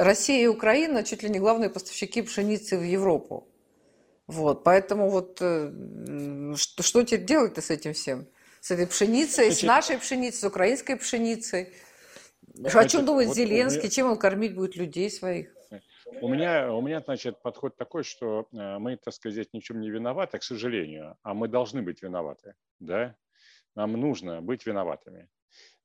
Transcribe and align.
Россия 0.00 0.44
и 0.44 0.46
Украина 0.46 1.04
чуть 1.04 1.22
ли 1.22 1.28
не 1.28 1.38
главные 1.38 1.68
поставщики 1.68 2.22
пшеницы 2.22 2.78
в 2.78 2.82
Европу. 2.82 3.46
Вот, 4.26 4.64
поэтому 4.64 5.10
вот 5.10 5.38
э, 5.42 6.54
что, 6.56 6.82
что 6.82 7.02
теперь 7.02 7.26
делать-то 7.26 7.60
с 7.60 7.70
этим 7.70 7.92
всем? 7.92 8.26
С 8.60 8.70
этой 8.70 8.86
пшеницей, 8.86 9.46
Значит, 9.46 9.60
с 9.60 9.62
нашей 9.62 9.98
пшеницей, 9.98 10.40
с 10.40 10.44
украинской 10.44 10.94
пшеницей? 10.94 11.74
О 12.64 12.88
чем 12.88 13.04
думает 13.04 13.28
вот 13.28 13.36
Зеленский? 13.36 13.82
Меня... 13.82 13.90
Чем 13.90 14.06
он 14.06 14.18
кормить 14.18 14.54
будет 14.54 14.76
людей 14.76 15.10
своих? 15.10 15.54
У 16.22 16.28
меня, 16.28 16.72
у 16.72 16.80
меня, 16.80 17.00
значит, 17.00 17.42
подход 17.42 17.76
такой, 17.76 18.02
что 18.02 18.46
э, 18.52 18.78
мы, 18.78 18.96
так 18.96 19.12
сказать, 19.12 19.48
ни 19.52 19.60
в 19.60 19.62
чем 19.62 19.80
не 19.80 19.90
виноваты, 19.90 20.38
к 20.38 20.42
сожалению, 20.42 21.16
а 21.22 21.34
мы 21.34 21.46
должны 21.48 21.82
быть 21.82 22.02
виноваты, 22.02 22.54
да? 22.78 23.16
Нам 23.74 23.92
нужно 23.92 24.40
быть 24.40 24.66
виноватыми. 24.66 25.28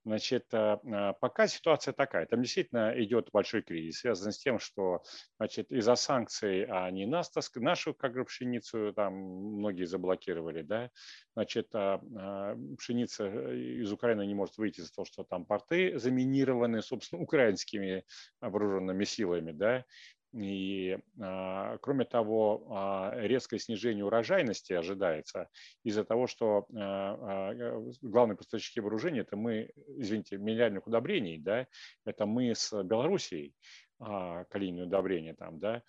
Значит, 0.05 0.45
э, 0.53 0.77
э, 0.83 1.13
пока 1.19 1.47
ситуация 1.47 1.91
такая. 1.91 2.27
Там 2.27 2.43
действительно 2.43 2.93
идет 3.01 3.29
большой 3.33 3.63
кризис, 3.63 4.01
связанный 4.01 4.33
с 4.33 4.37
тем, 4.37 4.59
что 4.59 5.01
значит, 5.37 5.71
из-за 5.71 5.95
санкций 5.95 6.65
они 6.65 7.07
нас, 7.07 7.31
нашу 7.55 7.95
как 7.95 8.13
бы, 8.13 8.23
пшеницу 8.23 8.93
там 8.93 9.13
многие 9.15 9.85
заблокировали, 9.85 10.61
да, 10.61 10.91
значит, 11.33 11.73
а, 11.73 11.99
а, 12.17 12.55
пшеница 12.77 13.27
из 13.27 13.91
Украины 13.91 14.27
не 14.27 14.35
может 14.35 14.57
выйти 14.59 14.81
из-за 14.81 14.93
того, 14.93 15.05
что 15.05 15.23
там 15.23 15.43
порты 15.45 15.97
заминированы, 15.97 16.83
собственно, 16.83 17.23
украинскими 17.23 18.03
вооруженными 18.41 19.05
силами, 19.05 19.53
да, 19.53 19.85
и, 20.35 20.97
а, 21.19 21.77
кроме 21.77 22.03
того, 22.03 22.67
а, 22.69 23.13
резкое 23.15 23.57
снижение 23.57 24.03
урожайности 24.03 24.73
ожидается 24.73 25.49
из-за 25.83 26.03
того, 26.03 26.27
что 26.27 26.67
а, 26.75 27.73
главные 28.01 28.35
поставщики 28.35 28.81
вооружений– 28.81 29.19
это 29.21 29.37
мы, 29.37 29.69
извините, 29.97 30.37
минеральных 30.37 30.87
удобрений, 30.87 31.37
да, 31.37 31.67
это 32.05 32.25
мы 32.25 32.53
с 32.53 32.71
Белоруссией, 32.83 33.53
калийные 33.97 34.85
удобрения 34.85 35.33
там, 35.33 35.57
да, 35.57 35.81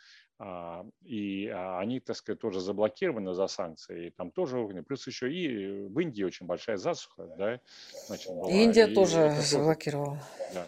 и 1.03 1.49
они, 1.49 1.99
так 1.99 2.15
сказать, 2.15 2.39
тоже 2.41 2.61
заблокированы 2.61 3.35
за 3.35 3.49
санкции, 3.49 4.11
там 4.11 4.31
тоже 4.31 4.61
огонь. 4.61 4.85
Плюс 4.85 5.07
еще 5.07 5.33
и 5.33 5.89
в 5.89 5.99
Индии 5.99 6.23
очень 6.23 6.47
большая 6.47 6.77
засуха, 6.77 7.27
да. 7.37 7.61
Значит, 8.07 8.29
была. 8.29 8.51
Индия 8.51 8.87
и 8.87 8.95
тоже 8.95 9.31
заблокировала. 9.41 10.21
Да. 10.55 10.67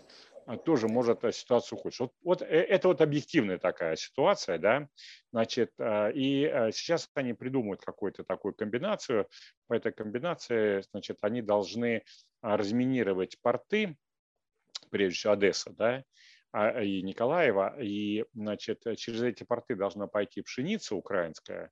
А, 0.49 0.57
тоже 0.57 0.89
может 0.89 1.21
ситуацию 1.35 1.79
ухудшить. 1.79 2.01
Вот, 2.01 2.13
вот 2.23 2.43
э, 2.43 2.47
это 2.47 2.89
вот 2.89 3.03
объективная 3.03 3.59
такая 3.59 3.97
ситуация, 3.97 4.57
да, 4.57 4.89
значит, 5.31 5.73
а, 5.79 6.09
и 6.09 6.47
а, 6.47 6.73
сейчас 6.73 7.11
они 7.13 7.35
придумают 7.35 7.83
какую-то 7.83 8.25
такую 8.25 8.55
комбинацию, 8.55 9.29
по 9.67 9.75
этой 9.75 9.93
комбинации, 9.93 10.83
значит, 10.91 11.19
они 11.21 11.43
должны 11.43 12.03
разминировать 12.41 13.39
порты, 13.43 13.99
прежде 14.91 15.19
всего 15.19 15.35
Одесса, 15.35 15.71
да, 15.77 16.03
и 16.55 17.03
Николаева, 17.03 17.81
и, 17.81 18.25
значит, 18.35 18.83
через 18.97 19.23
эти 19.23 19.45
порты 19.45 19.77
должна 19.77 20.07
пойти 20.07 20.43
пшеница 20.43 20.95
украинская, 20.95 21.71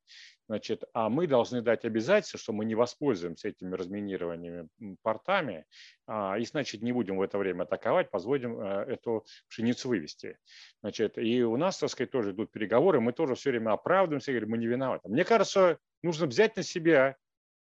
Значит, 0.48 0.84
а 0.92 1.08
мы 1.08 1.26
должны 1.26 1.60
дать 1.60 1.84
обязательство, 1.84 2.38
что 2.38 2.52
мы 2.52 2.64
не 2.64 2.76
воспользуемся 2.76 3.48
этими 3.48 3.74
разминированиями 3.74 4.68
портами, 5.02 5.64
а, 6.06 6.38
и, 6.38 6.44
значит, 6.44 6.82
не 6.82 6.92
будем 6.92 7.16
в 7.16 7.22
это 7.22 7.36
время 7.36 7.64
атаковать, 7.64 8.10
позволим 8.10 8.60
э, 8.60 8.84
эту 8.92 9.26
пшеницу 9.48 9.88
вывести. 9.88 10.38
Значит, 10.82 11.18
и 11.18 11.42
у 11.42 11.56
нас, 11.56 11.78
так 11.78 11.90
сказать, 11.90 12.12
тоже 12.12 12.30
идут 12.30 12.52
переговоры, 12.52 13.00
мы 13.00 13.12
тоже 13.12 13.34
все 13.34 13.50
время 13.50 13.72
оправдываемся, 13.72 14.30
говорим, 14.30 14.50
мы 14.50 14.58
не 14.58 14.68
виноваты. 14.68 15.08
Мне 15.08 15.24
кажется, 15.24 15.78
нужно 16.02 16.26
взять 16.26 16.56
на 16.56 16.62
себя 16.62 17.16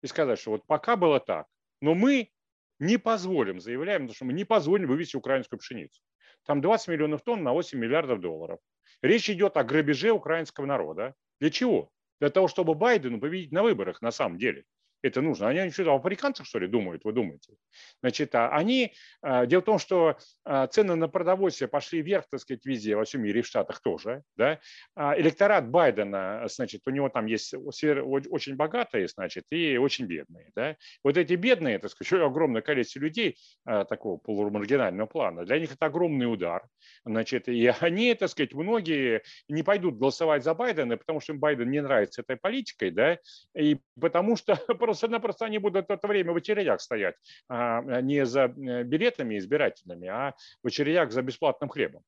и 0.01 0.07
сказать, 0.07 0.37
что 0.37 0.51
вот 0.51 0.65
пока 0.67 0.97
было 0.97 1.21
так, 1.21 1.47
но 1.79 1.95
мы 1.95 2.31
не 2.79 2.97
позволим, 2.97 3.61
заявляем, 3.61 4.11
что 4.11 4.25
мы 4.25 4.33
не 4.33 4.43
позволим 4.43 4.89
вывести 4.89 5.15
украинскую 5.15 5.57
пшеницу. 5.59 6.01
Там 6.47 6.61
20 6.61 6.87
миллионов 6.87 7.21
тонн 7.21 7.43
на 7.43 7.53
8 7.53 7.77
миллиардов 7.77 8.19
долларов. 8.19 8.59
Речь 9.03 9.29
идет 9.29 9.57
о 9.57 9.63
грабеже 9.63 10.11
украинского 10.11 10.65
народа. 10.65 11.13
Для 11.39 11.51
чего? 11.51 11.91
для 12.19 12.29
того, 12.29 12.47
чтобы 12.47 12.75
Байдену 12.75 13.19
победить 13.19 13.51
на 13.51 13.63
выборах 13.63 14.01
на 14.01 14.11
самом 14.11 14.37
деле 14.37 14.65
это 15.01 15.21
нужно. 15.21 15.47
Они 15.47 15.69
что-то 15.71 15.91
о 15.91 15.97
африканцах, 15.97 16.45
что 16.45 16.59
ли, 16.59 16.67
думают, 16.67 17.03
вы 17.03 17.13
думаете? 17.13 17.53
Значит, 18.01 18.33
а 18.35 18.49
они, 18.49 18.93
а, 19.21 19.45
дело 19.45 19.61
в 19.61 19.65
том, 19.65 19.79
что 19.79 20.17
а, 20.43 20.67
цены 20.67 20.95
на 20.95 21.07
продовольствие 21.07 21.67
пошли 21.67 22.01
вверх, 22.01 22.25
так 22.29 22.39
сказать, 22.39 22.65
везде, 22.65 22.95
во 22.95 23.05
всем 23.05 23.21
мире, 23.21 23.41
в 23.41 23.47
Штатах 23.47 23.81
тоже, 23.81 24.23
да. 24.35 24.59
Электорат 24.95 25.69
Байдена, 25.69 26.43
значит, 26.47 26.81
у 26.85 26.89
него 26.89 27.09
там 27.09 27.25
есть 27.25 27.53
очень 27.53 28.55
богатые, 28.55 29.07
значит, 29.07 29.45
и 29.51 29.77
очень 29.77 30.05
бедные, 30.05 30.51
да. 30.55 30.75
Вот 31.03 31.17
эти 31.17 31.33
бедные, 31.33 31.79
так 31.79 31.91
сказать, 31.91 32.21
огромное 32.21 32.61
количество 32.61 32.99
людей 32.99 33.37
такого 33.65 34.17
полумаргинального 34.17 35.07
плана, 35.07 35.45
для 35.45 35.59
них 35.59 35.73
это 35.73 35.85
огромный 35.85 36.31
удар, 36.31 36.67
значит, 37.05 37.47
и 37.47 37.67
они, 37.79 38.13
так 38.15 38.29
сказать, 38.29 38.53
многие 38.53 39.21
не 39.47 39.63
пойдут 39.63 39.97
голосовать 39.97 40.43
за 40.43 40.53
Байдена, 40.53 40.97
потому 40.97 41.19
что 41.19 41.33
им 41.33 41.39
Байден 41.39 41.69
не 41.69 41.81
нравится 41.81 42.21
этой 42.21 42.37
политикой, 42.37 42.91
да, 42.91 43.17
и 43.55 43.79
потому 43.99 44.35
что 44.35 44.55
просто-напросто 44.87 45.45
они 45.45 45.57
будут 45.57 45.89
это 45.89 46.07
время 46.07 46.31
в 46.31 46.37
очередях 46.37 46.79
стоять, 46.79 47.15
а, 47.49 47.81
не 48.01 48.25
за 48.25 48.43
э, 48.43 48.83
билетами 48.83 49.37
избирательными, 49.37 50.07
а 50.07 50.33
в 50.63 50.67
очередях 50.67 51.11
за 51.11 51.21
бесплатным 51.21 51.69
хлебом. 51.69 52.03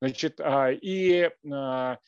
Значит, 0.00 0.40
а, 0.40 0.72
и, 0.72 1.30
а, 1.52 1.98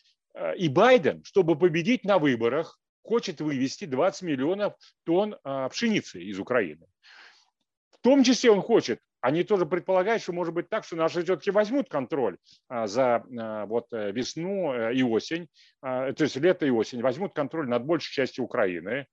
и 0.56 0.68
Байден, 0.68 1.22
чтобы 1.22 1.56
победить 1.56 2.04
на 2.04 2.18
выборах, 2.18 2.80
хочет 3.04 3.40
вывести 3.40 3.84
20 3.84 4.22
миллионов 4.22 4.74
тонн 5.04 5.36
пшеницы 5.70 6.20
из 6.20 6.40
Украины. 6.40 6.86
В 7.92 7.98
том 8.02 8.24
числе 8.24 8.50
он 8.50 8.62
хочет 8.62 8.98
они 9.20 9.42
тоже 9.42 9.66
предполагают, 9.66 10.22
что 10.22 10.32
может 10.32 10.54
быть 10.54 10.68
так, 10.68 10.84
что 10.84 10.94
наши 10.94 11.24
все-таки 11.24 11.50
возьмут 11.50 11.88
контроль 11.88 12.36
за 12.68 13.24
вот, 13.66 13.86
э, 13.92 14.12
весну 14.12 14.72
э, 14.72 14.94
и 14.94 15.02
осень, 15.02 15.48
то 15.80 16.14
есть 16.16 16.36
лето 16.36 16.64
и 16.64 16.70
осень, 16.70 17.02
возьмут 17.02 17.34
контроль 17.34 17.68
над 17.68 17.84
большей 17.84 18.12
частью 18.12 18.44
Украины, 18.44 19.06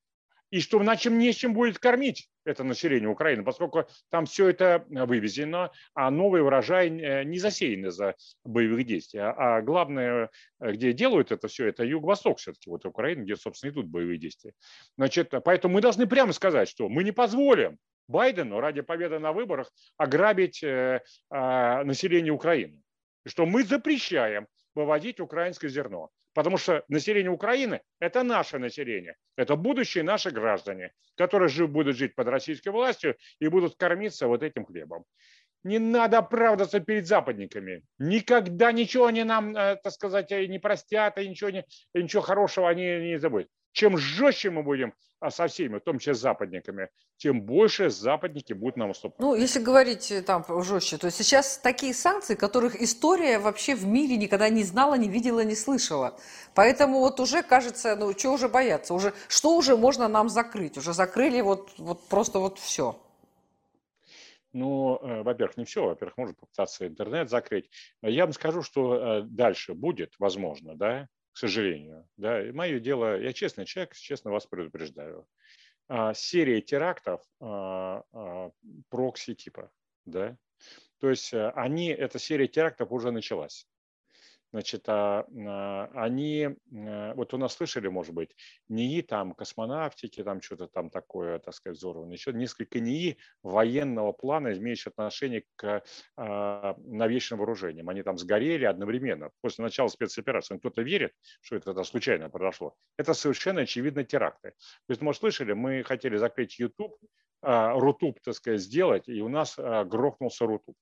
и 0.53 0.59
что 0.59 0.79
иначе 0.79 1.09
не 1.09 1.31
с 1.31 1.35
чем 1.35 1.55
будет 1.55 1.79
кормить 1.79 2.29
это 2.45 2.63
население 2.63 3.09
Украины, 3.09 3.43
поскольку 3.43 3.87
там 4.11 4.27
все 4.27 4.49
это 4.49 4.85
вывезено, 4.87 5.71
а 5.95 6.11
новый 6.11 6.43
урожай 6.43 6.89
э, 6.89 7.23
не 7.23 7.39
засеян 7.39 7.87
из-за 7.87 8.13
боевых 8.45 8.85
действий. 8.85 9.19
А, 9.21 9.31
а 9.57 9.61
главное, 9.63 10.29
где 10.59 10.93
делают 10.93 11.31
это 11.31 11.47
все, 11.47 11.65
это 11.65 11.83
юго-восток 11.83 12.37
все-таки, 12.37 12.69
вот 12.69 12.85
Украина, 12.85 13.23
где, 13.23 13.35
собственно, 13.35 13.71
идут 13.71 13.87
боевые 13.87 14.19
действия. 14.19 14.53
Значит, 14.95 15.33
поэтому 15.43 15.73
мы 15.73 15.81
должны 15.81 16.05
прямо 16.05 16.33
сказать, 16.33 16.69
что 16.69 16.87
мы 16.87 17.03
не 17.03 17.11
позволим 17.11 17.79
Байдену 18.07 18.59
ради 18.59 18.81
победы 18.81 19.17
на 19.17 19.33
выборах 19.33 19.71
ограбить 19.97 20.61
э, 20.61 21.01
э, 21.31 21.83
население 21.83 22.31
Украины. 22.31 22.79
Что 23.25 23.47
мы 23.47 23.63
запрещаем 23.63 24.45
выводить 24.75 25.19
украинское 25.19 25.69
зерно. 25.69 26.09
Потому 26.33 26.57
что 26.57 26.83
население 26.87 27.31
Украины– 27.31 27.81
это 27.99 28.23
наше 28.23 28.57
население, 28.57 29.15
это 29.37 29.55
будущие 29.55 30.03
наши 30.03 30.31
граждане, 30.31 30.91
которые 31.15 31.47
жив, 31.47 31.69
будут 31.69 31.95
жить 31.95 32.15
под 32.15 32.27
российской 32.27 32.69
властью 32.69 33.15
и 33.39 33.47
будут 33.47 33.75
кормиться 33.75 34.27
вот 34.27 34.41
этим 34.41 34.65
хлебом. 34.65 35.05
Не 35.63 35.79
надо 35.79 36.17
оправдываться 36.17 36.79
перед 36.79 37.07
западниками. 37.07 37.83
Никогда 37.99 38.71
ничего 38.71 39.05
они 39.05 39.23
нам, 39.23 39.55
э, 39.55 39.77
так 39.81 39.93
сказать, 39.93 40.31
не 40.31 40.59
простят, 40.59 41.17
и 41.19 41.29
ничего, 41.29 41.51
не, 41.51 41.65
ничего 41.93 42.21
хорошего 42.21 42.67
они 42.67 42.83
не 42.83 43.19
забудут. 43.19 43.49
Чем 43.73 43.97
жестче 43.97 44.49
мы 44.49 44.63
будем 44.63 44.93
а 45.23 45.31
со 45.31 45.47
всеми, 45.47 45.77
в 45.77 45.79
том 45.79 45.99
числе 45.99 46.15
с 46.15 46.19
западниками, 46.19 46.89
тем 47.15 47.43
больше 47.43 47.89
западники 47.89 48.51
будут 48.51 48.75
нам 48.75 48.89
уступать. 48.89 49.19
Ну, 49.21 49.35
если 49.35 49.61
говорить 49.61 50.11
э, 50.11 50.21
там 50.21 50.43
жестче, 50.63 50.97
то 50.97 51.09
сейчас 51.11 51.57
такие 51.59 51.93
санкции, 51.93 52.35
которых 52.35 52.75
история 52.81 53.39
вообще 53.39 53.73
в 53.73 53.85
мире 53.85 54.17
никогда 54.17 54.49
не 54.49 54.63
знала, 54.63 54.95
не 54.95 55.07
видела, 55.07 55.39
не 55.45 55.55
слышала. 55.55 56.19
Поэтому 56.55 56.99
вот 56.99 57.21
уже 57.21 57.41
кажется, 57.41 57.95
ну, 57.95 58.13
чего 58.13 58.33
уже 58.33 58.49
бояться? 58.49 58.93
Уже, 58.93 59.13
что 59.29 59.55
уже 59.55 59.77
можно 59.77 60.09
нам 60.09 60.27
закрыть? 60.27 60.77
Уже 60.77 60.91
закрыли 60.91 61.39
вот, 61.39 61.71
вот 61.77 62.05
просто 62.09 62.39
вот 62.39 62.59
все. 62.59 62.99
Ну, 64.51 64.99
э, 65.01 65.23
во-первых, 65.23 65.55
не 65.55 65.63
все. 65.63 65.85
Во-первых, 65.85 66.17
можно 66.17 66.33
попытаться 66.33 66.85
интернет 66.85 67.29
закрыть. 67.29 67.69
Я 68.01 68.25
вам 68.25 68.33
скажу, 68.33 68.61
что 68.61 68.95
э, 68.95 69.21
дальше 69.21 69.73
будет, 69.73 70.15
возможно, 70.19 70.75
да, 70.75 71.07
к 71.33 71.37
сожалению. 71.37 72.07
Да. 72.17 72.47
И 72.47 72.51
мое 72.51 72.79
дело, 72.79 73.19
я 73.19 73.33
честный 73.33 73.65
человек, 73.65 73.95
честно 73.95 74.31
вас 74.31 74.45
предупреждаю. 74.45 75.27
А, 75.89 76.13
серия 76.13 76.61
терактов 76.61 77.21
а, 77.41 78.03
а, 78.13 78.51
прокси 78.89 79.35
типа, 79.35 79.71
да, 80.05 80.37
то 80.99 81.09
есть 81.09 81.33
э, 81.33 81.49
они, 81.55 81.87
эта 81.89 82.17
серия 82.19 82.47
терактов 82.47 82.91
уже 82.91 83.11
началась. 83.11 83.67
Значит, 84.53 84.83
а, 84.87 85.25
а, 85.35 85.89
они, 85.95 86.41
э, 86.71 87.13
вот 87.15 87.33
у 87.33 87.37
нас 87.39 87.55
слышали, 87.55 87.87
может 87.87 88.13
быть, 88.13 88.35
НИИ, 88.69 89.01
там, 89.01 89.33
космонавтики, 89.33 90.23
там 90.23 90.43
что-то 90.43 90.67
там 90.67 90.91
такое, 90.91 91.39
так 91.39 91.55
сказать, 91.55 91.79
взорвано. 91.79 92.13
Еще 92.13 92.33
несколько 92.33 92.79
НИИ 92.79 93.17
военного 93.41 94.11
плана, 94.11 94.53
имеющие 94.53 94.91
отношение 94.91 95.45
к 95.55 95.83
а, 96.17 96.75
новейшим 96.77 97.39
вооружениям. 97.39 97.89
Они 97.89 98.03
там 98.03 98.19
сгорели 98.19 98.65
одновременно 98.65 99.31
после 99.41 99.63
начала 99.63 99.87
спецоперации. 99.87 100.59
Кто-то 100.59 100.83
верит, 100.83 101.13
что 101.41 101.55
это, 101.55 101.71
это 101.71 101.83
случайно 101.83 102.29
произошло. 102.29 102.75
Это 102.95 103.15
совершенно 103.15 103.61
очевидно 103.61 104.03
теракты. 104.03 104.51
То 104.51 104.91
есть, 104.91 105.01
может, 105.01 105.21
слышали, 105.21 105.53
мы 105.53 105.81
хотели 105.81 106.15
закрыть 106.17 106.59
YouTube, 106.59 106.95
Рутуб, 107.41 108.19
так 108.23 108.35
сказать, 108.35 108.61
сделать, 108.61 109.09
и 109.09 109.19
у 109.21 109.27
нас 109.27 109.57
грохнулся 109.57 110.45
Рутуб. 110.45 110.75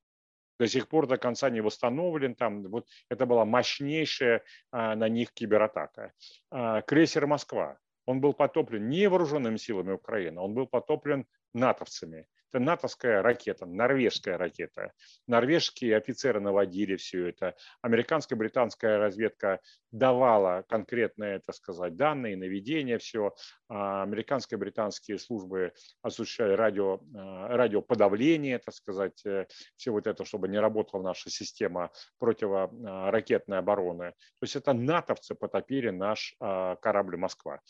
До 0.61 0.67
сих 0.67 0.87
пор 0.87 1.07
до 1.07 1.17
конца 1.17 1.49
не 1.49 1.59
восстановлен. 1.59 2.35
Там, 2.35 2.61
вот 2.69 2.87
это 3.09 3.25
была 3.25 3.45
мощнейшая 3.45 4.43
а, 4.71 4.95
на 4.95 5.09
них 5.09 5.31
кибератака. 5.33 6.13
А, 6.51 6.83
крейсер 6.83 7.25
«Москва», 7.25 7.79
он 8.05 8.21
был 8.21 8.33
потоплен 8.33 8.87
не 8.87 9.07
вооруженными 9.07 9.57
силами 9.57 9.93
Украины, 9.93 10.39
он 10.39 10.53
был 10.53 10.67
потоплен 10.67 11.25
натовцами. 11.55 12.27
Это 12.51 12.59
натовская 12.59 13.21
ракета, 13.21 13.65
норвежская 13.65 14.37
ракета. 14.37 14.91
Норвежские 15.25 15.95
офицеры 15.95 16.41
наводили 16.41 16.97
все 16.97 17.29
это. 17.29 17.55
Американская, 17.81 18.37
британская 18.37 18.97
разведка 18.97 19.61
давала 19.91 20.65
конкретные, 20.67 21.39
так 21.39 21.55
сказать, 21.55 21.95
данные, 21.95 22.35
наведения, 22.35 22.97
все. 22.97 23.33
А 23.69 24.03
американские, 24.03 24.57
британские 24.57 25.17
службы 25.17 25.71
осуществляли 26.01 26.53
радио, 26.53 26.99
а, 27.15 27.55
радиоподавление, 27.55 28.59
так 28.59 28.73
сказать, 28.73 29.25
э, 29.25 29.47
все 29.77 29.91
вот 29.91 30.05
это, 30.05 30.25
чтобы 30.25 30.49
не 30.49 30.59
работала 30.59 31.01
наша 31.01 31.29
система 31.29 31.89
противоракетной 32.19 33.59
обороны. 33.59 34.11
То 34.11 34.43
есть 34.43 34.57
это 34.57 34.73
натовцы 34.73 35.35
потопили 35.35 35.89
наш 35.89 36.35
а, 36.41 36.75
корабль 36.75 37.15
«Москва». 37.15 37.61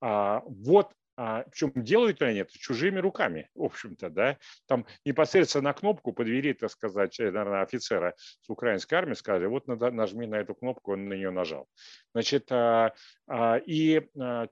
Вот 0.00 0.92
а, 1.20 1.42
причем 1.50 1.72
делают 1.74 2.22
они 2.22 2.38
это 2.38 2.56
чужими 2.56 3.00
руками, 3.00 3.50
в 3.56 3.64
общем-то, 3.64 4.08
да. 4.08 4.38
Там 4.68 4.86
непосредственно 5.04 5.64
на 5.64 5.72
кнопку 5.72 6.12
подвели, 6.12 6.54
так 6.54 6.70
сказать, 6.70 7.18
э, 7.18 7.32
наверное, 7.32 7.62
офицера 7.62 8.14
с 8.16 8.48
украинской 8.48 8.94
армии, 8.94 9.14
сказали, 9.14 9.46
вот 9.46 9.66
нажми 9.66 10.28
на 10.28 10.36
эту 10.36 10.54
кнопку, 10.54 10.92
он 10.92 11.08
на 11.08 11.14
нее 11.14 11.30
нажал. 11.30 11.66
Значит, 12.14 12.52
а, 12.52 12.94
а, 13.26 13.56
и 13.56 14.00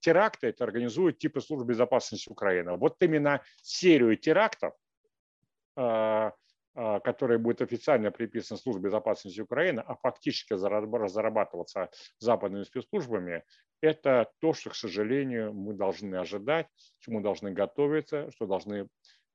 теракты 0.00 0.48
это 0.48 0.64
организуют 0.64 1.18
типа 1.18 1.40
службы 1.40 1.68
безопасности 1.68 2.28
Украины. 2.28 2.76
Вот 2.76 2.96
именно 3.00 3.42
серию 3.62 4.16
терактов 4.16 4.74
а, 5.76 6.32
который 7.05 7.38
будет 7.38 7.62
официально 7.62 8.11
приписан 8.11 8.58
службе 8.58 8.88
безопасности 8.88 9.40
Украины, 9.40 9.81
а 9.81 9.96
фактически 9.96 10.52
разрабатываться 10.52 11.88
западными 12.19 12.64
спецслужбами, 12.64 13.44
это 13.81 14.31
то, 14.40 14.52
что, 14.52 14.70
к 14.70 14.75
сожалению, 14.75 15.52
мы 15.55 15.75
должны 15.75 16.17
ожидать, 16.17 16.67
чему 16.99 17.20
должны 17.20 17.52
готовиться, 17.52 18.31
что 18.31 18.46
должны 18.46 18.88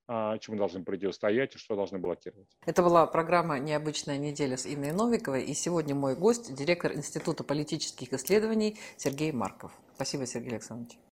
а, 0.08 0.38
чему 0.40 0.58
должны 0.58 0.84
противостоять 0.84 1.56
и 1.56 1.58
что 1.58 1.76
должны 1.76 1.98
блокировать. 1.98 2.50
Это 2.66 2.84
была 2.84 3.06
программа 3.08 3.60
«Необычная 3.60 4.18
неделя» 4.18 4.58
с 4.58 4.66
Инной 4.66 4.92
Новиковой. 4.92 5.44
И 5.44 5.54
сегодня 5.54 5.96
мой 5.96 6.16
гость– 6.16 6.54
директор 6.58 6.92
Института 6.92 7.46
политических 7.46 8.12
исследований 8.12 8.78
Сергей 8.98 9.32
Марков. 9.32 9.72
Спасибо, 9.96 10.26
Сергей 10.26 10.52
Александрович. 10.54 10.98